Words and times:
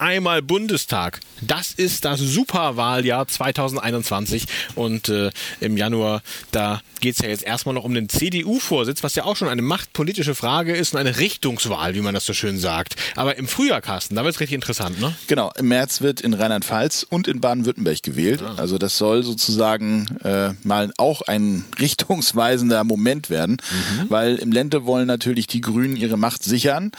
einmal 0.00 0.42
Bundestag. 0.42 1.20
Das 1.40 1.72
ist 1.72 2.04
das 2.04 2.20
Superwahljahr 2.20 3.26
2021. 3.28 4.46
Und 4.74 5.08
äh, 5.08 5.30
im 5.60 5.76
Januar, 5.76 6.22
da 6.52 6.80
geht 7.00 7.14
es 7.14 7.22
ja 7.22 7.28
jetzt 7.28 7.44
erstmal 7.44 7.74
noch 7.74 7.84
um 7.84 7.94
den 7.94 8.08
CDU-Vorsitz, 8.08 9.02
was 9.02 9.14
ja 9.14 9.24
auch 9.24 9.36
schon 9.36 9.48
eine 9.48 9.62
machtpolitische 9.62 10.34
Frage 10.34 10.74
ist 10.74 10.92
und 10.92 11.00
eine 11.00 11.18
Richtungswahl, 11.18 11.94
wie 11.94 12.00
man 12.00 12.12
das 12.14 12.26
so 12.26 12.34
schön 12.34 12.58
sagt. 12.58 12.96
Aber 13.16 13.38
im 13.38 13.48
Frühjahr, 13.48 13.80
Carsten, 13.80 14.16
da 14.16 14.24
wird 14.24 14.34
es 14.34 14.40
richtig 14.40 14.54
interessant, 14.54 15.00
ne? 15.00 15.14
Genau, 15.26 15.50
im 15.56 15.68
März 15.68 16.00
wird 16.02 16.20
in 16.20 16.34
Rheinland-Pfalz 16.34 17.06
und 17.08 17.26
in 17.28 17.40
Baden-Württemberg 17.40 18.02
gewählt. 18.02 18.42
Ah. 18.42 18.54
Also 18.56 18.76
das 18.78 18.98
soll 18.98 19.22
sozusagen 19.22 20.18
äh, 20.24 20.50
mal 20.62 20.92
auch 20.98 21.22
ein 21.22 21.64
richtungsweisender 21.80 22.84
Moment 22.84 23.30
werden, 23.30 23.58
Mhm. 23.70 24.10
weil 24.10 24.36
im 24.36 24.52
Lente 24.52 24.84
wollen 24.84 25.06
natürlich 25.06 25.46
die 25.46 25.60
Grünen 25.60 25.96
ihre 25.96 26.16
Macht 26.16 26.42
sichern. 26.44 26.92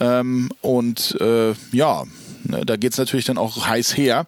Ähm, 0.00 0.50
und 0.60 1.16
äh, 1.20 1.54
ja, 1.72 2.04
ne, 2.44 2.64
da 2.64 2.76
geht's 2.76 2.98
natürlich 2.98 3.24
dann 3.24 3.38
auch 3.38 3.66
heiß 3.66 3.96
her. 3.96 4.26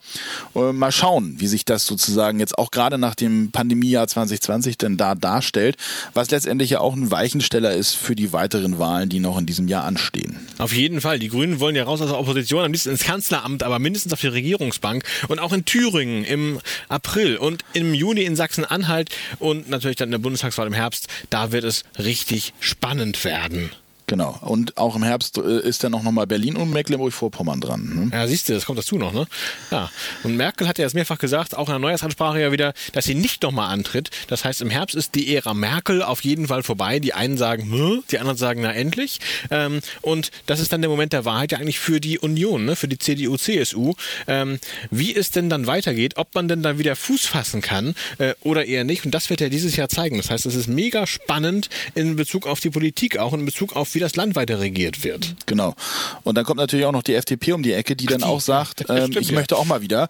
Äh, 0.54 0.72
mal 0.72 0.92
schauen, 0.92 1.36
wie 1.38 1.46
sich 1.46 1.64
das 1.64 1.86
sozusagen 1.86 2.40
jetzt 2.40 2.58
auch 2.58 2.70
gerade 2.70 2.98
nach 2.98 3.14
dem 3.14 3.50
Pandemiejahr 3.50 4.06
2020 4.06 4.78
denn 4.78 4.96
da 4.96 5.14
darstellt, 5.14 5.76
was 6.14 6.30
letztendlich 6.30 6.70
ja 6.70 6.80
auch 6.80 6.94
ein 6.94 7.10
Weichensteller 7.10 7.72
ist 7.72 7.94
für 7.94 8.16
die 8.16 8.32
weiteren 8.32 8.78
Wahlen, 8.78 9.08
die 9.08 9.20
noch 9.20 9.38
in 9.38 9.46
diesem 9.46 9.68
Jahr 9.68 9.84
anstehen. 9.84 10.36
Auf 10.58 10.72
jeden 10.72 11.00
Fall. 11.00 11.18
Die 11.18 11.28
Grünen 11.28 11.60
wollen 11.60 11.76
ja 11.76 11.84
raus 11.84 12.00
aus 12.00 12.08
der 12.08 12.18
Opposition, 12.18 12.64
am 12.64 12.72
liebsten 12.72 12.90
ins 12.90 13.04
Kanzleramt, 13.04 13.62
aber 13.62 13.78
mindestens 13.78 14.12
auf 14.12 14.20
die 14.20 14.28
Regierungsbank. 14.28 15.04
Und 15.28 15.38
auch 15.38 15.52
in 15.52 15.64
Thüringen 15.64 16.24
im 16.24 16.60
April 16.88 17.36
und 17.36 17.64
im 17.72 17.94
Juni 17.94 18.22
in 18.22 18.36
Sachsen-Anhalt 18.36 19.10
und 19.38 19.68
natürlich 19.68 19.96
dann 19.96 20.08
in 20.08 20.12
der 20.12 20.18
Bundestagswahl 20.18 20.66
im 20.66 20.72
Herbst. 20.72 21.08
Da 21.30 21.52
wird 21.52 21.64
es 21.64 21.84
richtig 21.98 22.52
spannend 22.60 23.24
werden. 23.24 23.70
Genau. 24.08 24.38
Und 24.40 24.78
auch 24.78 24.96
im 24.96 25.02
Herbst 25.02 25.36
äh, 25.36 25.60
ist 25.60 25.84
dann 25.84 25.92
auch 25.92 26.02
nochmal 26.02 26.26
Berlin 26.26 26.56
und 26.56 26.70
Mecklenburg-Vorpommern 26.70 27.60
dran. 27.60 28.08
Ne? 28.10 28.16
Ja, 28.16 28.26
siehst 28.26 28.48
du, 28.48 28.54
das 28.54 28.64
kommt 28.64 28.78
dazu 28.78 28.96
noch, 28.96 29.12
ne? 29.12 29.26
Ja. 29.70 29.90
Und 30.22 30.34
Merkel 30.34 30.66
hat 30.66 30.78
ja 30.78 30.84
jetzt 30.84 30.94
mehrfach 30.94 31.18
gesagt, 31.18 31.54
auch 31.54 31.68
in 31.68 31.74
der 31.74 31.78
Neujahrsansprache 31.78 32.40
ja 32.40 32.50
wieder, 32.50 32.72
dass 32.92 33.04
sie 33.04 33.14
nicht 33.14 33.42
nochmal 33.42 33.70
antritt. 33.70 34.08
Das 34.28 34.46
heißt, 34.46 34.62
im 34.62 34.70
Herbst 34.70 34.96
ist 34.96 35.14
die 35.14 35.34
Ära 35.36 35.52
Merkel 35.52 36.02
auf 36.02 36.24
jeden 36.24 36.48
Fall 36.48 36.62
vorbei. 36.62 37.00
Die 37.00 37.12
einen 37.12 37.36
sagen, 37.36 37.70
hm, 37.70 38.02
die 38.10 38.18
anderen 38.18 38.38
sagen, 38.38 38.62
na 38.62 38.72
endlich. 38.72 39.20
Ähm, 39.50 39.80
und 40.00 40.30
das 40.46 40.60
ist 40.60 40.72
dann 40.72 40.80
der 40.80 40.88
Moment 40.88 41.12
der 41.12 41.26
Wahrheit 41.26 41.52
ja 41.52 41.58
eigentlich 41.58 41.78
für 41.78 42.00
die 42.00 42.18
Union, 42.18 42.64
ne? 42.64 42.76
für 42.76 42.88
die 42.88 42.98
CDU, 42.98 43.36
CSU. 43.36 43.92
Ähm, 44.26 44.58
wie 44.90 45.14
es 45.14 45.32
denn 45.32 45.50
dann 45.50 45.66
weitergeht, 45.66 46.16
ob 46.16 46.34
man 46.34 46.48
denn 46.48 46.62
dann 46.62 46.78
wieder 46.78 46.96
Fuß 46.96 47.26
fassen 47.26 47.60
kann 47.60 47.94
äh, 48.16 48.32
oder 48.40 48.64
eher 48.64 48.84
nicht. 48.84 49.04
Und 49.04 49.10
das 49.10 49.28
wird 49.28 49.42
ja 49.42 49.50
dieses 49.50 49.76
Jahr 49.76 49.90
zeigen. 49.90 50.16
Das 50.16 50.30
heißt, 50.30 50.46
es 50.46 50.54
ist 50.54 50.66
mega 50.66 51.06
spannend 51.06 51.68
in 51.94 52.16
Bezug 52.16 52.46
auf 52.46 52.60
die 52.60 52.70
Politik, 52.70 53.18
auch 53.18 53.34
in 53.34 53.44
Bezug 53.44 53.76
auf, 53.76 53.97
wie 53.98 54.00
das 54.00 54.14
Land 54.14 54.36
weiter 54.36 54.60
regiert 54.60 55.02
wird. 55.02 55.34
Genau. 55.46 55.74
Und 56.22 56.36
dann 56.36 56.44
kommt 56.44 56.58
natürlich 56.60 56.86
auch 56.86 56.92
noch 56.92 57.02
die 57.02 57.14
FDP 57.14 57.52
um 57.52 57.64
die 57.64 57.72
Ecke, 57.72 57.96
die 57.96 58.06
dann 58.06 58.22
auch 58.22 58.40
sagt, 58.40 58.84
ähm, 58.88 59.08
Stimmt, 59.10 59.16
ich 59.16 59.30
ja. 59.30 59.34
möchte 59.34 59.56
auch 59.56 59.64
mal 59.64 59.80
wieder. 59.80 60.08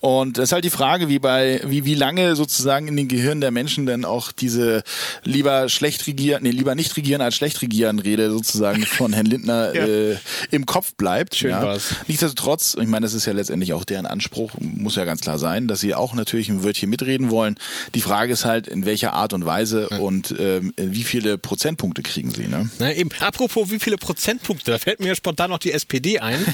Und 0.00 0.38
das 0.38 0.44
ist 0.44 0.52
halt 0.52 0.64
die 0.64 0.70
Frage, 0.70 1.10
wie 1.10 1.18
bei, 1.18 1.60
wie, 1.66 1.84
wie 1.84 1.94
lange 1.94 2.34
sozusagen 2.34 2.88
in 2.88 2.96
den 2.96 3.08
Gehirnen 3.08 3.42
der 3.42 3.50
Menschen 3.50 3.84
denn 3.84 4.06
auch 4.06 4.32
diese 4.32 4.82
lieber 5.22 5.68
schlecht 5.68 6.06
regieren, 6.06 6.44
nee, 6.44 6.50
lieber 6.50 6.74
nicht 6.74 6.96
regieren 6.96 7.20
als 7.20 7.34
schlecht 7.34 7.60
regieren 7.60 7.98
Rede 7.98 8.30
sozusagen 8.30 8.86
von 8.86 9.12
Herrn 9.12 9.26
Lindner 9.26 9.74
Ja. 9.74 9.84
äh, 9.84 10.16
im 10.50 10.64
Kopf 10.64 10.94
bleibt. 10.94 11.34
Schön 11.34 11.50
ja. 11.50 11.62
war's. 11.62 11.94
Nichtsdestotrotz, 12.08 12.74
ich 12.80 12.88
meine, 12.88 13.04
das 13.04 13.12
ist 13.12 13.26
ja 13.26 13.34
letztendlich 13.34 13.74
auch 13.74 13.84
deren 13.84 14.06
Anspruch, 14.06 14.52
muss 14.60 14.96
ja 14.96 15.04
ganz 15.04 15.20
klar 15.20 15.38
sein, 15.38 15.68
dass 15.68 15.80
sie 15.80 15.94
auch 15.94 16.14
natürlich 16.14 16.48
ein 16.48 16.64
Wörtchen 16.64 16.88
mitreden 16.88 17.30
wollen. 17.30 17.56
Die 17.94 18.00
Frage 18.00 18.32
ist 18.32 18.46
halt, 18.46 18.66
in 18.66 18.86
welcher 18.86 19.12
Art 19.12 19.34
und 19.34 19.44
Weise 19.44 19.90
und 19.90 20.34
ähm, 20.38 20.72
wie 20.78 21.04
viele 21.04 21.36
Prozentpunkte 21.36 22.02
kriegen 22.02 22.30
sie, 22.30 22.48
ne? 22.48 22.70
Na 22.78 22.92
eben, 22.94 23.10
apropos, 23.26 23.70
wie 23.70 23.80
viele 23.80 23.96
Prozentpunkte, 23.96 24.70
da 24.70 24.78
fällt 24.78 25.00
mir 25.00 25.14
spontan 25.16 25.50
noch 25.50 25.58
die 25.58 25.72
SPD 25.72 26.20
ein. 26.20 26.44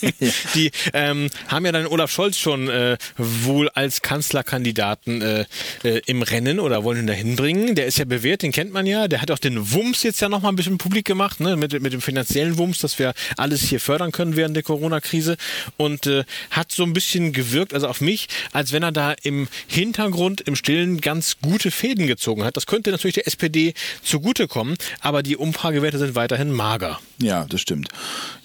die 0.54 0.70
ähm, 0.92 1.30
haben 1.48 1.64
ja 1.64 1.72
dann 1.72 1.86
Olaf 1.86 2.10
Scholz 2.10 2.36
schon 2.36 2.68
äh, 2.68 2.96
wohl 3.16 3.68
als 3.70 4.02
Kanzlerkandidaten 4.02 5.22
äh, 5.22 5.44
äh, 5.84 6.00
im 6.06 6.22
Rennen 6.22 6.58
oder 6.58 6.84
wollen 6.84 7.00
ihn 7.00 7.06
dahin 7.06 7.36
bringen. 7.36 7.74
Der 7.74 7.86
ist 7.86 7.98
ja 7.98 8.04
bewährt, 8.04 8.42
den 8.42 8.52
kennt 8.52 8.72
man 8.72 8.86
ja. 8.86 9.08
Der 9.08 9.22
hat 9.22 9.30
auch 9.30 9.38
den 9.38 9.72
Wumms 9.72 10.02
jetzt 10.02 10.20
ja 10.20 10.28
noch 10.28 10.42
mal 10.42 10.48
ein 10.48 10.56
bisschen 10.56 10.78
publik 10.78 11.06
gemacht, 11.06 11.40
ne? 11.40 11.56
mit, 11.56 11.80
mit 11.80 11.92
dem 11.92 12.00
finanziellen 12.00 12.58
Wumms, 12.58 12.78
dass 12.78 12.98
wir 12.98 13.14
alles 13.36 13.62
hier 13.62 13.80
fördern 13.80 14.10
können 14.10 14.36
während 14.36 14.56
der 14.56 14.64
Corona-Krise. 14.64 15.36
Und 15.76 16.06
äh, 16.06 16.24
hat 16.50 16.72
so 16.72 16.82
ein 16.82 16.92
bisschen 16.92 17.32
gewirkt, 17.32 17.72
also 17.72 17.86
auf 17.86 18.00
mich, 18.00 18.28
als 18.52 18.72
wenn 18.72 18.82
er 18.82 18.92
da 18.92 19.14
im 19.22 19.48
Hintergrund, 19.68 20.40
im 20.40 20.56
Stillen 20.56 21.00
ganz 21.00 21.36
gute 21.40 21.70
Fäden 21.70 22.06
gezogen 22.06 22.44
hat. 22.44 22.56
Das 22.56 22.66
könnte 22.66 22.90
natürlich 22.90 23.14
der 23.14 23.28
SPD 23.28 23.74
zugutekommen, 24.02 24.76
aber 25.00 25.22
die 25.22 25.36
Umfragewerte 25.36 25.99
sind 26.00 26.14
weiterhin 26.14 26.50
mager. 26.50 26.98
Ja, 27.18 27.44
das 27.48 27.60
stimmt. 27.60 27.88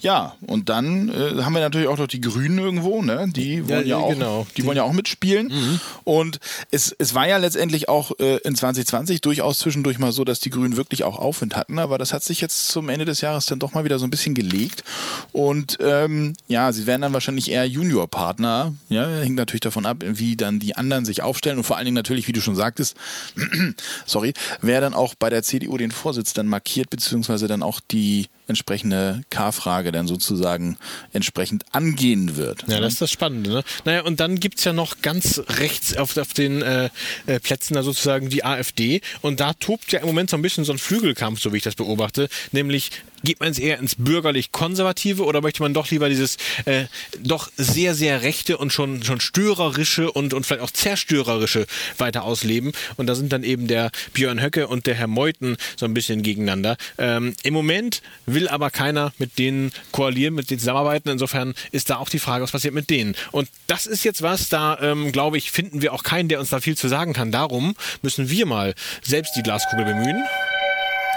Ja, 0.00 0.36
und 0.46 0.68
dann 0.68 1.08
äh, 1.08 1.42
haben 1.42 1.54
wir 1.54 1.60
natürlich 1.60 1.88
auch 1.88 1.98
noch 1.98 2.06
die 2.06 2.20
Grünen 2.20 2.58
irgendwo, 2.58 3.02
ne? 3.02 3.26
Die 3.34 3.68
wollen 3.68 3.86
ja, 3.86 3.96
ja, 3.98 4.04
auch, 4.04 4.10
genau. 4.10 4.46
die, 4.56 4.64
wollen 4.64 4.76
ja 4.76 4.82
auch 4.82 4.92
mitspielen. 4.92 5.80
Und 6.04 6.38
es, 6.70 6.94
es 6.98 7.14
war 7.14 7.26
ja 7.26 7.38
letztendlich 7.38 7.88
auch 7.88 8.12
äh, 8.20 8.36
in 8.44 8.54
2020 8.54 9.20
durchaus 9.22 9.58
zwischendurch 9.58 9.98
mal 9.98 10.12
so, 10.12 10.24
dass 10.24 10.40
die 10.40 10.50
Grünen 10.50 10.76
wirklich 10.76 11.04
auch 11.04 11.18
Aufwind 11.18 11.56
hatten, 11.56 11.78
aber 11.78 11.98
das 11.98 12.12
hat 12.12 12.22
sich 12.22 12.40
jetzt 12.40 12.68
zum 12.68 12.88
Ende 12.88 13.04
des 13.04 13.20
Jahres 13.22 13.46
dann 13.46 13.58
doch 13.58 13.72
mal 13.72 13.84
wieder 13.84 13.98
so 13.98 14.06
ein 14.06 14.10
bisschen 14.10 14.34
gelegt. 14.34 14.84
Und 15.32 15.78
ähm, 15.80 16.34
ja, 16.46 16.72
sie 16.72 16.86
werden 16.86 17.02
dann 17.02 17.12
wahrscheinlich 17.12 17.50
eher 17.50 17.66
Juniorpartner. 17.66 18.74
Ja, 18.88 19.08
hängt 19.08 19.36
natürlich 19.36 19.62
davon 19.62 19.86
ab, 19.86 19.98
wie 20.02 20.36
dann 20.36 20.58
die 20.58 20.76
anderen 20.76 21.04
sich 21.04 21.22
aufstellen 21.22 21.58
und 21.58 21.64
vor 21.64 21.76
allen 21.76 21.86
Dingen 21.86 21.94
natürlich, 21.94 22.28
wie 22.28 22.32
du 22.32 22.40
schon 22.40 22.56
sagtest, 22.56 22.96
sorry, 24.06 24.34
wer 24.60 24.80
dann 24.80 24.94
auch 24.94 25.14
bei 25.14 25.30
der 25.30 25.42
CDU 25.42 25.76
den 25.78 25.90
Vorsitz 25.90 26.32
dann 26.34 26.46
markiert, 26.46 26.90
beziehungsweise 26.90 27.45
dann 27.48 27.62
auch 27.62 27.80
die 27.80 28.26
entsprechende 28.48 29.22
K-Frage 29.30 29.92
dann 29.92 30.06
sozusagen 30.06 30.78
entsprechend 31.12 31.64
angehen 31.72 32.36
wird. 32.36 32.64
Ja, 32.68 32.80
das 32.80 32.94
ist 32.94 33.02
das 33.02 33.10
Spannende. 33.10 33.50
Ne? 33.50 33.64
Naja, 33.84 34.02
und 34.02 34.20
dann 34.20 34.38
gibt's 34.38 34.64
ja 34.64 34.72
noch 34.72 35.02
ganz 35.02 35.42
rechts 35.48 35.96
auf, 35.96 36.16
auf 36.16 36.32
den 36.32 36.62
äh, 36.62 36.90
äh, 37.26 37.40
Plätzen 37.40 37.74
da 37.74 37.82
sozusagen 37.82 38.28
die 38.28 38.44
AfD. 38.44 39.00
Und 39.20 39.40
da 39.40 39.52
tobt 39.54 39.92
ja 39.92 40.00
im 40.00 40.06
Moment 40.06 40.30
so 40.30 40.36
ein 40.36 40.42
bisschen 40.42 40.64
so 40.64 40.72
ein 40.72 40.78
Flügelkampf, 40.78 41.40
so 41.40 41.52
wie 41.52 41.58
ich 41.58 41.64
das 41.64 41.74
beobachte. 41.74 42.28
Nämlich, 42.52 42.90
geht 43.26 43.40
man 43.40 43.50
es 43.50 43.58
eher 43.58 43.78
ins 43.78 43.96
bürgerlich-konservative 43.96 45.24
oder 45.24 45.42
möchte 45.42 45.62
man 45.62 45.74
doch 45.74 45.90
lieber 45.90 46.08
dieses 46.08 46.36
äh, 46.64 46.84
doch 47.18 47.50
sehr, 47.56 47.94
sehr 47.94 48.22
rechte 48.22 48.56
und 48.56 48.72
schon, 48.72 49.02
schon 49.02 49.20
störerische 49.20 50.10
und, 50.10 50.32
und 50.32 50.46
vielleicht 50.46 50.62
auch 50.62 50.70
zerstörerische 50.70 51.66
weiter 51.98 52.22
ausleben? 52.22 52.72
Und 52.96 53.08
da 53.08 53.14
sind 53.14 53.32
dann 53.32 53.42
eben 53.42 53.66
der 53.66 53.90
Björn 54.14 54.40
Höcke 54.40 54.68
und 54.68 54.86
der 54.86 54.94
Herr 54.94 55.08
Meuthen 55.08 55.56
so 55.76 55.84
ein 55.84 55.92
bisschen 55.92 56.22
gegeneinander. 56.22 56.76
Ähm, 56.98 57.34
Im 57.42 57.52
Moment 57.52 58.00
will 58.24 58.48
aber 58.48 58.70
keiner 58.70 59.12
mit 59.18 59.38
denen 59.38 59.72
koalieren, 59.90 60.34
mit 60.34 60.48
denen 60.48 60.60
zusammenarbeiten. 60.60 61.08
Insofern 61.08 61.54
ist 61.72 61.90
da 61.90 61.96
auch 61.96 62.08
die 62.08 62.20
Frage, 62.20 62.44
was 62.44 62.52
passiert 62.52 62.74
mit 62.74 62.88
denen. 62.88 63.16
Und 63.32 63.48
das 63.66 63.86
ist 63.86 64.04
jetzt 64.04 64.22
was, 64.22 64.48
da 64.48 64.78
ähm, 64.80 65.10
glaube 65.10 65.36
ich, 65.36 65.50
finden 65.50 65.82
wir 65.82 65.92
auch 65.92 66.04
keinen, 66.04 66.28
der 66.28 66.38
uns 66.38 66.50
da 66.50 66.60
viel 66.60 66.76
zu 66.76 66.86
sagen 66.86 67.12
kann. 67.12 67.32
Darum 67.32 67.74
müssen 68.02 68.30
wir 68.30 68.46
mal 68.46 68.74
selbst 69.02 69.34
die 69.36 69.42
Glaskugel 69.42 69.84
bemühen. 69.84 70.22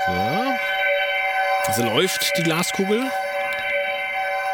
So. 0.08 0.69
Also 1.69 1.84
läuft 1.84 2.34
die 2.35 2.41
Glaskugel. 2.41 3.03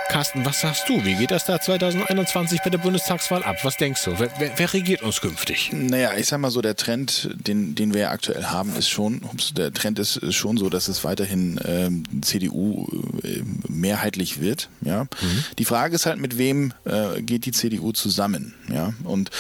Carsten, 0.09 0.45
was 0.45 0.59
sagst 0.59 0.89
du? 0.89 1.05
Wie 1.05 1.15
geht 1.15 1.31
das 1.31 1.45
da 1.45 1.61
2021 1.61 2.59
bei 2.61 2.69
der 2.69 2.77
Bundestagswahl 2.77 3.41
ab? 3.41 3.63
Was 3.63 3.77
denkst 3.77 4.03
du? 4.03 4.19
Wer, 4.19 4.29
wer, 4.37 4.51
wer 4.57 4.73
regiert 4.73 5.01
uns 5.01 5.21
künftig? 5.21 5.71
Naja, 5.71 6.11
ich 6.17 6.27
sag 6.27 6.39
mal 6.39 6.51
so, 6.51 6.61
der 6.61 6.75
Trend, 6.75 7.29
den, 7.35 7.73
den 7.73 7.93
wir 7.93 8.01
ja 8.01 8.11
aktuell 8.11 8.43
haben, 8.43 8.75
ist 8.75 8.89
schon, 8.89 9.21
ups, 9.23 9.53
der 9.53 9.73
Trend 9.73 9.97
ist 9.97 10.33
schon 10.33 10.57
so, 10.57 10.69
dass 10.69 10.89
es 10.89 11.05
weiterhin 11.05 11.57
ähm, 11.63 12.03
CDU 12.21 12.85
äh, 13.23 13.43
mehrheitlich 13.69 14.41
wird. 14.41 14.67
Ja? 14.81 15.07
Die 15.57 15.65
Frage 15.65 15.95
ist 15.95 16.05
halt, 16.05 16.19
mit 16.19 16.37
wem 16.37 16.73
äh, 16.83 17.21
geht 17.21 17.45
die 17.45 17.53
CDU 17.53 17.93
zusammen? 17.93 18.53
Ja? 18.69 18.91
Und 19.05 19.31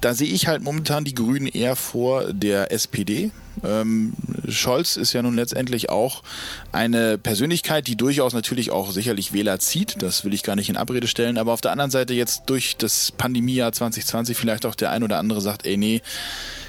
da 0.00 0.14
sehe 0.14 0.28
ich 0.32 0.48
halt 0.48 0.62
momentan 0.62 1.04
die 1.04 1.14
Grünen 1.14 1.46
eher 1.46 1.76
vor 1.76 2.32
der 2.32 2.72
SPD. 2.72 3.30
Ähm, 3.64 4.14
Scholz 4.50 4.96
ist 4.96 5.12
ja 5.12 5.22
nun 5.22 5.34
letztendlich 5.34 5.90
auch 5.90 6.22
eine 6.72 7.18
Persönlichkeit, 7.18 7.86
die 7.86 7.96
durchaus 7.96 8.32
natürlich 8.32 8.70
auch 8.70 8.92
sicherlich 8.92 9.32
Wähler 9.32 9.58
zieht. 9.58 10.02
Das 10.02 10.24
will 10.24 10.34
ich 10.34 10.42
gar 10.42 10.56
nicht 10.56 10.68
in 10.68 10.76
Abrede 10.76 11.06
stellen. 11.06 11.38
Aber 11.38 11.52
auf 11.52 11.60
der 11.60 11.72
anderen 11.72 11.90
Seite 11.90 12.14
jetzt 12.14 12.44
durch 12.46 12.76
das 12.76 13.12
Pandemiejahr 13.12 13.72
2020 13.72 14.36
vielleicht 14.36 14.66
auch 14.66 14.74
der 14.74 14.90
ein 14.90 15.02
oder 15.02 15.18
andere 15.18 15.40
sagt, 15.40 15.66
ey, 15.66 15.76
nee, 15.76 16.02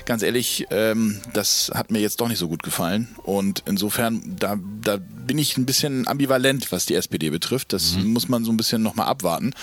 ganz 0.05 0.23
ehrlich, 0.23 0.67
ähm, 0.71 1.19
das 1.33 1.71
hat 1.73 1.91
mir 1.91 1.99
jetzt 1.99 2.21
doch 2.21 2.27
nicht 2.27 2.39
so 2.39 2.47
gut 2.47 2.63
gefallen. 2.63 3.07
Und 3.23 3.63
insofern, 3.65 4.21
da, 4.39 4.57
da 4.81 4.99
bin 5.31 5.37
ich 5.37 5.55
ein 5.55 5.65
bisschen 5.65 6.09
ambivalent, 6.09 6.73
was 6.73 6.85
die 6.85 6.95
SPD 6.95 7.29
betrifft. 7.29 7.71
Das 7.71 7.95
mhm. 7.95 8.11
muss 8.11 8.27
man 8.27 8.43
so 8.43 8.51
ein 8.51 8.57
bisschen 8.57 8.83
nochmal 8.83 9.07
abwarten. 9.07 9.53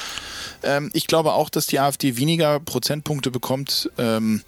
Ähm, 0.63 0.89
ich 0.95 1.07
glaube 1.07 1.35
auch, 1.35 1.51
dass 1.51 1.67
die 1.67 1.79
AfD 1.79 2.17
weniger 2.17 2.59
Prozentpunkte 2.59 3.31
bekommt, 3.31 3.91
ähm, 3.99 4.41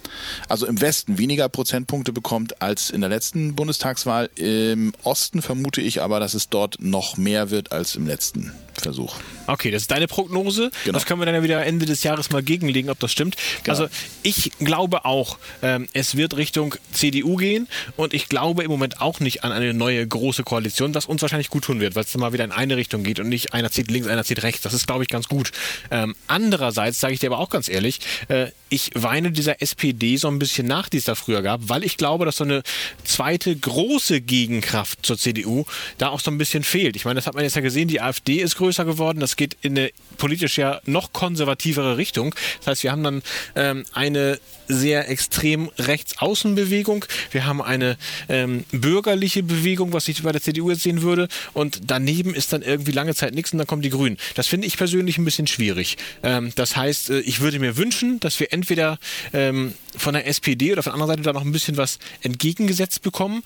also 0.49 0.65
im 0.65 0.81
Westen 0.81 1.19
weniger 1.19 1.51
Prozentpunkte 1.51 2.15
bekommt 2.15 2.63
als 2.63 2.89
in 2.89 3.03
der 3.03 3.11
letzten 3.11 3.55
Bundestagswahl. 3.55 4.31
Im 4.35 4.95
Osten 5.03 5.43
vermute 5.43 5.83
ich 5.83 6.01
aber, 6.01 6.21
dass 6.21 6.33
es 6.33 6.49
dort 6.49 6.81
noch 6.81 7.19
mehr 7.19 7.51
wird 7.51 7.71
als 7.71 7.97
im 7.97 8.07
letzten 8.07 8.55
Versuch. 8.81 9.17
Okay, 9.47 9.71
das 9.71 9.83
ist 9.83 9.91
deine 9.91 10.07
Prognose. 10.07 10.71
Genau. 10.85 10.95
Das 10.95 11.07
können 11.07 11.21
wir 11.21 11.27
dann 11.27 11.35
ja 11.35 11.43
wieder 11.43 11.65
Ende 11.65 11.87
des 11.87 12.03
Jahres 12.03 12.31
mal 12.31 12.43
gegenlegen, 12.43 12.91
ob 12.91 12.99
das 12.99 13.13
stimmt. 13.13 13.37
Genau. 13.65 13.79
Also 13.79 13.89
ich 14.23 14.53
glaube 14.59 15.05
auch, 15.05 15.39
ähm, 15.63 15.89
es 15.93 16.17
wird 16.17 16.37
Richtung 16.37 16.75
CDU 16.93 17.37
gehen 17.37 17.69
und 17.97 18.15
ich 18.15 18.29
glaube 18.29 18.63
im 18.63 18.71
Moment 18.71 19.01
auch 19.01 19.21
nicht 19.21 19.45
an 19.45 19.53
eine 19.53 19.75
neue 19.75 20.07
große 20.07 20.43
Koalition, 20.43 20.95
was 20.95 21.07
uns 21.07 21.23
wahrscheinlich 21.23 21.51
gut 21.51 21.65
tun 21.65 21.81
wird, 21.81 21.95
weil 21.95 22.05
es 22.05 22.13
dann 22.13 22.21
mal 22.21 22.33
wieder 22.33 22.45
in 22.45 22.53
eine 22.53 22.77
Richtung 22.77 23.03
geht 23.03 23.21
und 23.21 23.29
nicht 23.29 23.53
einer 23.53 23.71
zieht 23.71 23.91
links, 23.91 24.09
einer 24.09 24.25
zieht 24.25 24.43
rechts. 24.43 24.63
Das 24.63 24.75
ist, 24.75 24.87
glaube 24.87 25.03
ich, 25.03 25.09
ganz 25.09 25.29
gut. 25.29 25.53
Ähm, 25.91 26.15
andererseits 26.27 27.01
sage 27.01 27.15
ich 27.15 27.21
dir 27.21 27.29
aber 27.29 27.39
auch 27.39 27.51
ganz 27.51 27.69
ehrlich, 27.69 28.01
äh, 28.29 28.47
ich 28.71 28.91
weine 28.95 29.33
dieser 29.33 29.61
SPD 29.61 30.17
so 30.17 30.29
ein 30.29 30.39
bisschen 30.39 30.67
nach, 30.67 30.89
die 30.89 30.97
es 30.97 31.05
da 31.05 31.15
früher 31.15 31.43
gab, 31.43 31.69
weil 31.69 31.85
ich 31.85 31.97
glaube, 31.97 32.25
dass 32.25 32.37
so 32.37 32.45
eine 32.45 32.63
zweite 33.05 33.55
große 33.55 34.21
Gegenkraft 34.21 35.05
zur 35.05 35.19
CDU 35.19 35.65
da 35.99 36.09
auch 36.09 36.21
so 36.21 36.31
ein 36.31 36.39
bisschen 36.39 36.63
fehlt. 36.63 36.97
Ich 36.97 37.05
meine, 37.05 37.17
das 37.17 37.27
hat 37.27 37.35
man 37.35 37.45
jetzt 37.45 37.57
ja 37.57 37.63
gesehen, 37.63 37.89
die 37.89 38.01
AfD 38.01 38.37
ist 38.37 38.57
größer 38.57 38.85
geworden, 38.85 39.21
das 39.21 39.37
geht 39.37 39.57
in 39.61 39.77
eine 39.77 39.91
politisch 40.17 40.57
ja 40.57 40.81
noch 40.87 41.13
konservativere 41.13 41.97
Richtung. 41.97 42.35
Das 42.59 42.69
heißt, 42.69 42.83
wir 42.85 42.93
haben 42.93 43.03
dann 43.03 43.23
ähm, 43.57 43.85
eine 43.93 44.39
sehr 44.69 45.09
extrem 45.09 45.71
Rechtsaußenbewegung, 45.79 47.05
wir 47.33 47.47
haben 47.47 47.61
eine 47.61 47.97
ähm, 48.29 48.65
bürgerliche 48.71 49.43
Bewegung, 49.43 49.93
was 49.93 50.07
ich 50.09 50.23
bei 50.23 50.33
der 50.33 50.41
CDU 50.41 50.71
jetzt 50.71 50.83
sehen 50.83 51.03
würde, 51.03 51.29
und 51.53 51.81
daneben 51.87 52.35
ist 52.35 52.53
dann 52.53 52.63
irgendwie 52.63 52.93
lange 52.93 53.15
Zeit 53.15 53.35
nichts 53.35 53.53
und 53.53 53.59
dann 53.59 53.67
kommen 53.67 53.83
die 53.83 53.91
Grünen. 53.91 54.17
Das 54.35 54.47
finde 54.47 54.67
ich 54.67 54.77
persönlich 54.77 55.19
ein 55.19 55.25
bisschen 55.25 55.47
schwierig. 55.47 55.97
Ähm, 56.23 56.53
das 56.55 56.77
heißt, 56.77 57.11
äh, 57.11 57.21
ich 57.21 57.41
würde 57.41 57.59
mir 57.59 57.77
wünschen, 57.77 58.21
dass 58.21 58.39
wir 58.39 58.53
entweder 58.61 58.99
ähm, 59.33 59.75
von 59.97 60.15
der 60.15 60.27
SPD 60.27 60.73
oder 60.73 60.83
von 60.83 60.91
der 60.91 60.95
anderen 60.95 61.11
Seite 61.11 61.23
da 61.23 61.33
noch 61.33 61.45
ein 61.45 61.53
bisschen 61.53 61.77
was 61.77 61.99
entgegengesetzt 62.23 63.03
bekommen. 63.03 63.43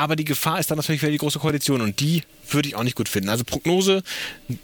Aber 0.00 0.16
die 0.16 0.24
Gefahr 0.24 0.58
ist 0.58 0.70
dann 0.70 0.78
natürlich 0.78 1.02
wieder 1.02 1.12
die 1.12 1.18
große 1.18 1.38
Koalition 1.38 1.82
und 1.82 2.00
die 2.00 2.22
würde 2.48 2.66
ich 2.66 2.74
auch 2.74 2.82
nicht 2.82 2.96
gut 2.96 3.06
finden. 3.06 3.28
Also 3.28 3.44
Prognose, 3.44 4.02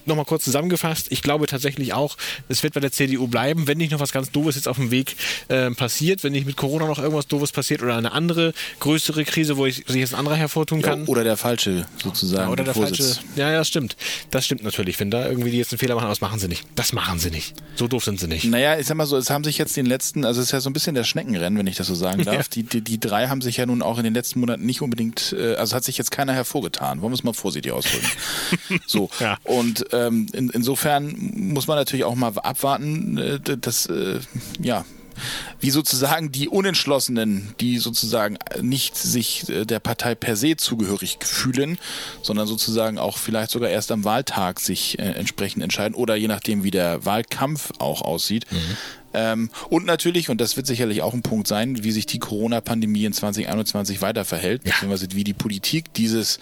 nochmal 0.07 0.25
kurz 0.25 0.45
zusammengefasst, 0.45 1.09
ich 1.11 1.21
glaube 1.21 1.47
tatsächlich 1.47 1.93
auch, 1.93 2.17
es 2.49 2.63
wird 2.63 2.73
bei 2.73 2.81
der 2.81 2.91
CDU 2.91 3.27
bleiben, 3.27 3.67
wenn 3.67 3.77
nicht 3.77 3.93
noch 3.93 4.01
was 4.01 4.13
ganz 4.13 4.31
Doofes 4.31 4.55
jetzt 4.55 4.67
auf 4.67 4.79
dem 4.79 4.91
Weg 4.91 5.15
äh, 5.49 5.71
passiert, 5.73 6.25
wenn 6.25 6.33
nicht 6.33 6.47
mit 6.47 6.57
Corona 6.57 6.87
noch 6.87 6.99
irgendwas 6.99 7.27
Doofes 7.27 7.53
passiert 7.53 7.83
oder 7.83 7.99
eine 7.99 8.13
andere 8.13 8.55
größere 8.81 9.27
Krise, 9.27 9.59
wo 9.59 9.67
ich, 9.67 9.85
sich 9.87 9.97
jetzt 9.97 10.15
ein 10.15 10.21
anderer 10.21 10.37
hervortun 10.37 10.81
kann. 10.81 11.01
Ja, 11.01 11.09
oder 11.09 11.23
der 11.23 11.37
falsche 11.37 11.85
sozusagen. 12.03 12.45
Ja, 12.45 12.49
oder 12.51 12.65
der 12.65 12.73
Vorsitz. 12.73 13.17
falsche. 13.17 13.21
Ja, 13.37 13.51
ja, 13.51 13.59
das 13.59 13.69
stimmt. 13.69 13.95
Das 14.31 14.47
stimmt 14.47 14.65
natürlich. 14.65 14.99
Wenn 14.99 15.11
da 15.11 15.29
irgendwie 15.29 15.51
die 15.51 15.59
jetzt 15.59 15.71
einen 15.71 15.79
Fehler 15.79 15.97
machen, 15.97 16.05
aber 16.05 16.13
das 16.13 16.23
machen 16.23 16.39
sie 16.39 16.49
nicht. 16.49 16.65
Das 16.77 16.95
machen 16.95 17.19
sie 17.19 17.31
nicht. 17.31 17.55
So 17.75 17.89
doof 17.89 18.05
sind 18.05 18.19
sie 18.19 18.27
nicht. 18.27 18.45
Naja, 18.47 18.79
ich 18.79 18.87
sag 18.87 18.97
mal 18.97 19.05
so, 19.05 19.19
es 19.19 19.29
haben 19.29 19.45
sich 19.45 19.59
jetzt 19.59 19.77
den 19.77 19.87
letzten, 19.87 20.25
also 20.25 20.41
es 20.41 20.47
ist 20.47 20.53
ja 20.53 20.61
so 20.61 20.71
ein 20.71 20.73
bisschen 20.73 20.95
der 20.95 21.05
Schneckenrennen, 21.05 21.59
wenn 21.59 21.67
ich 21.67 21.77
das 21.77 21.89
so 21.89 21.95
sagen 21.95 22.23
darf. 22.25 22.35
Ja. 22.35 22.43
Die, 22.55 22.63
die, 22.63 22.81
die 22.81 22.99
drei 22.99 23.29
haben 23.29 23.43
sich 23.43 23.59
ja 23.59 23.67
nun 23.67 23.83
auch 23.83 23.99
in 23.99 24.05
den 24.05 24.15
letzten 24.15 24.41
Monaten 24.41 24.65
nicht 24.65 24.81
unbedingt, 24.81 25.26
äh, 25.33 25.55
also 25.55 25.77
hat 25.77 25.85
sich 25.85 25.99
jetzt 25.99 26.11
keiner 26.11 26.33
hervorgetan. 26.33 27.01
Wollen 27.01 27.13
wir 27.13 27.17
es 27.17 27.25
mal 27.25 27.33
vorsichtig 27.33 27.73
ausdrücken. 27.73 28.09
so. 28.87 29.11
Ja. 29.21 29.39
Und 29.45 29.87
ähm, 29.93 30.27
in, 30.33 30.51
insofern 30.51 31.15
muss 31.35 31.67
man 31.67 31.77
natürlich 31.77 32.05
auch 32.05 32.15
mal 32.15 32.33
abwarten, 32.39 33.19
äh, 33.19 33.41
dass, 33.41 33.87
äh, 33.87 34.21
ja, 34.61 34.85
wie 35.61 35.71
sozusagen 35.71 36.31
die 36.31 36.49
Unentschlossenen, 36.49 37.55
die 37.61 37.79
sozusagen 37.79 38.37
nicht 38.61 38.97
sich 38.97 39.49
äh, 39.49 39.65
der 39.65 39.81
Partei 39.81 40.15
per 40.15 40.37
se 40.37 40.57
zugehörig 40.57 41.19
fühlen, 41.23 41.79
sondern 42.21 42.47
sozusagen 42.47 42.99
auch 42.99 43.17
vielleicht 43.17 43.51
sogar 43.51 43.71
erst 43.71 43.91
am 43.93 44.05
Wahltag 44.05 44.61
sich 44.61 44.99
entsprechend 44.99 45.63
entscheiden 45.63 45.95
oder 45.95 46.17
je 46.17 46.29
nachdem, 46.29 46.65
wie 46.65 46.71
der 46.71 47.07
Wahlkampf 47.07 47.73
auch 47.79 48.03
aussieht, 48.03 48.45
mhm. 48.51 48.77
Ähm, 49.17 49.49
und 49.71 49.87
natürlich, 49.87 50.29
und 50.29 50.41
das 50.43 50.57
wird 50.57 50.67
sicherlich 50.67 51.01
auch 51.01 51.15
ein 51.15 51.23
Punkt 51.23 51.49
sein, 51.49 51.83
wie 51.83 51.91
sich 51.91 52.05
die 52.05 52.19
Corona-Pandemie 52.19 53.07
in 53.07 53.15
2021 53.15 54.03
weiter 54.03 54.27
verhält, 54.27 54.63
ja. 54.65 54.73
beziehungsweise 54.73 55.09
wie 55.13 55.25
die 55.25 55.33
Politik 55.33 55.95
dieses, 55.95 56.39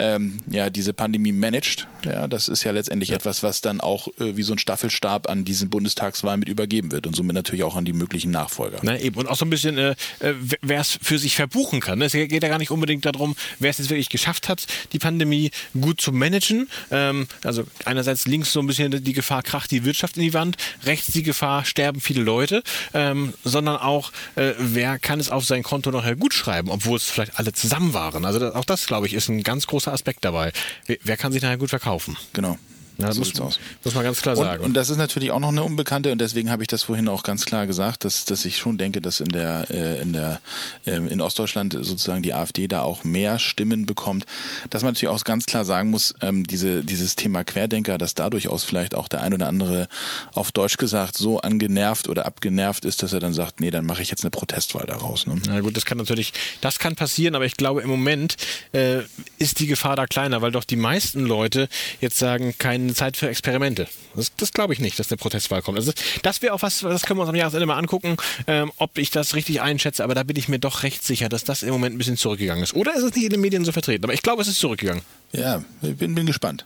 ähm, 0.00 0.40
ja, 0.50 0.68
diese 0.68 0.92
Pandemie 0.92 1.30
managt. 1.30 1.86
Ja, 2.04 2.26
das 2.26 2.48
ist 2.48 2.64
ja 2.64 2.72
letztendlich 2.72 3.10
ja. 3.10 3.16
etwas, 3.16 3.44
was 3.44 3.60
dann 3.60 3.80
auch 3.80 4.08
äh, 4.18 4.36
wie 4.36 4.42
so 4.42 4.52
ein 4.52 4.58
Staffelstab 4.58 5.30
an 5.30 5.44
diesen 5.44 5.70
Bundestagswahlen 5.70 6.40
mit 6.40 6.48
übergeben 6.48 6.90
wird 6.90 7.06
und 7.06 7.14
somit 7.14 7.34
natürlich 7.34 7.62
auch 7.62 7.76
an 7.76 7.84
die 7.84 7.92
möglichen 7.92 8.32
Nachfolger. 8.32 8.78
Na 8.82 8.98
eben, 8.98 9.16
und 9.16 9.28
auch 9.28 9.36
so 9.36 9.44
ein 9.44 9.50
bisschen, 9.50 9.78
äh, 9.78 9.94
äh 10.18 10.34
wer 10.60 10.80
es 10.80 10.98
für 11.00 11.18
sich 11.20 11.36
verbuchen 11.36 11.80
kann. 11.80 12.02
Es 12.02 12.12
geht 12.12 12.42
ja 12.42 12.48
gar 12.48 12.58
nicht 12.58 12.72
unbedingt 12.72 13.04
darum, 13.04 13.36
wer 13.60 13.70
es 13.70 13.78
jetzt 13.78 13.90
wirklich 13.90 14.08
geschafft 14.08 14.48
hat, 14.48 14.66
die 14.92 14.98
Pandemie 14.98 15.52
gut 15.80 16.00
zu 16.00 16.10
managen. 16.12 16.68
Ähm, 16.90 17.28
also 17.44 17.62
einerseits 17.84 18.26
links 18.26 18.52
so 18.52 18.58
ein 18.58 18.66
bisschen 18.66 19.04
die 19.04 19.12
Gefahr 19.12 19.44
kracht 19.44 19.70
die 19.70 19.84
Wirtschaft 19.84 20.16
in 20.16 20.24
die 20.24 20.34
Wand, 20.34 20.56
rechts 20.84 21.12
die 21.12 21.22
Gefahr 21.22 21.64
sterben 21.64 22.00
viele 22.08 22.22
Leute, 22.22 22.62
ähm, 22.94 23.34
sondern 23.44 23.76
auch, 23.76 24.12
äh, 24.34 24.54
wer 24.58 24.98
kann 24.98 25.20
es 25.20 25.30
auf 25.30 25.44
sein 25.44 25.62
Konto 25.62 25.90
nachher 25.90 26.16
gut 26.16 26.32
schreiben, 26.32 26.70
obwohl 26.70 26.96
es 26.96 27.04
vielleicht 27.04 27.38
alle 27.38 27.52
zusammen 27.52 27.92
waren. 27.92 28.24
Also 28.24 28.38
das, 28.38 28.54
auch 28.54 28.64
das, 28.64 28.86
glaube 28.86 29.06
ich, 29.06 29.12
ist 29.12 29.28
ein 29.28 29.42
ganz 29.42 29.66
großer 29.66 29.92
Aspekt 29.92 30.24
dabei. 30.24 30.52
Wer, 30.86 30.96
wer 31.02 31.16
kann 31.18 31.32
sich 31.32 31.42
nachher 31.42 31.58
gut 31.58 31.68
verkaufen? 31.68 32.16
Genau. 32.32 32.56
Ja, 33.00 33.12
so 33.12 33.20
muss, 33.20 33.60
muss 33.84 33.94
man 33.94 34.02
ganz 34.02 34.20
klar 34.20 34.36
und, 34.36 34.44
sagen. 34.44 34.64
Und 34.64 34.74
das 34.74 34.90
ist 34.90 34.96
natürlich 34.96 35.30
auch 35.30 35.38
noch 35.38 35.50
eine 35.50 35.62
Unbekannte 35.62 36.10
und 36.10 36.20
deswegen 36.20 36.50
habe 36.50 36.64
ich 36.64 36.66
das 36.66 36.82
vorhin 36.82 37.06
auch 37.06 37.22
ganz 37.22 37.44
klar 37.44 37.68
gesagt, 37.68 38.04
dass, 38.04 38.24
dass 38.24 38.44
ich 38.44 38.58
schon 38.58 38.76
denke, 38.76 39.00
dass 39.00 39.20
in 39.20 39.28
der, 39.28 39.70
äh, 39.70 40.00
in 40.02 40.12
der 40.12 40.40
äh, 40.84 40.96
in 40.96 41.20
Ostdeutschland 41.20 41.74
sozusagen 41.74 42.22
die 42.22 42.34
AfD 42.34 42.66
da 42.66 42.82
auch 42.82 43.04
mehr 43.04 43.38
Stimmen 43.38 43.86
bekommt. 43.86 44.26
Dass 44.70 44.82
man 44.82 44.94
natürlich 44.94 45.14
auch 45.14 45.22
ganz 45.22 45.46
klar 45.46 45.64
sagen 45.64 45.90
muss, 45.90 46.12
ähm, 46.22 46.44
diese, 46.44 46.82
dieses 46.82 47.14
Thema 47.14 47.44
Querdenker, 47.44 47.98
dass 47.98 48.14
da 48.14 48.30
durchaus 48.30 48.64
vielleicht 48.64 48.96
auch 48.96 49.06
der 49.06 49.22
ein 49.22 49.32
oder 49.32 49.46
andere 49.46 49.86
auf 50.32 50.50
Deutsch 50.50 50.76
gesagt 50.76 51.16
so 51.16 51.40
angenervt 51.40 52.08
oder 52.08 52.26
abgenervt 52.26 52.84
ist, 52.84 53.04
dass 53.04 53.12
er 53.12 53.20
dann 53.20 53.32
sagt, 53.32 53.60
nee, 53.60 53.70
dann 53.70 53.86
mache 53.86 54.02
ich 54.02 54.10
jetzt 54.10 54.24
eine 54.24 54.30
Protestwahl 54.30 54.86
daraus. 54.86 55.28
Ne? 55.28 55.36
Na 55.46 55.60
gut, 55.60 55.76
das 55.76 55.84
kann 55.84 55.98
natürlich, 55.98 56.32
das 56.60 56.80
kann 56.80 56.96
passieren, 56.96 57.36
aber 57.36 57.44
ich 57.46 57.56
glaube 57.56 57.80
im 57.82 57.88
Moment 57.88 58.36
äh, 58.72 59.02
ist 59.38 59.60
die 59.60 59.68
Gefahr 59.68 59.94
da 59.94 60.06
kleiner, 60.06 60.42
weil 60.42 60.50
doch 60.50 60.64
die 60.64 60.76
meisten 60.76 61.20
Leute 61.20 61.68
jetzt 62.00 62.18
sagen, 62.18 62.54
kein 62.58 62.87
keine 62.88 62.94
Zeit 62.94 63.16
für 63.16 63.28
Experimente. 63.28 63.86
Das, 64.14 64.32
das 64.36 64.52
glaube 64.52 64.72
ich 64.72 64.80
nicht, 64.80 64.98
dass 64.98 65.10
eine 65.10 65.18
Protestwahl 65.18 65.62
kommt. 65.62 65.78
Also 65.78 65.92
das 66.22 66.42
wäre 66.42 66.54
auch 66.54 66.62
was, 66.62 66.80
das 66.80 67.02
können 67.02 67.18
wir 67.18 67.22
uns 67.22 67.30
am 67.30 67.36
Jahresende 67.36 67.66
mal 67.66 67.76
angucken, 67.76 68.16
ähm, 68.46 68.72
ob 68.76 68.96
ich 68.98 69.10
das 69.10 69.34
richtig 69.34 69.60
einschätze, 69.60 70.04
aber 70.04 70.14
da 70.14 70.22
bin 70.22 70.36
ich 70.36 70.48
mir 70.48 70.58
doch 70.58 70.82
recht 70.82 71.04
sicher, 71.04 71.28
dass 71.28 71.44
das 71.44 71.62
im 71.62 71.70
Moment 71.70 71.94
ein 71.94 71.98
bisschen 71.98 72.16
zurückgegangen 72.16 72.64
ist. 72.64 72.74
Oder 72.74 72.94
ist 72.94 73.02
es 73.02 73.14
nicht 73.14 73.24
in 73.24 73.30
den 73.30 73.40
Medien 73.40 73.64
so 73.64 73.72
vertreten? 73.72 74.04
Aber 74.04 74.14
ich 74.14 74.22
glaube, 74.22 74.42
es 74.42 74.48
ist 74.48 74.58
zurückgegangen. 74.58 75.02
Ja, 75.32 75.62
ich 75.82 75.96
bin, 75.96 76.14
bin 76.14 76.26
gespannt. 76.26 76.64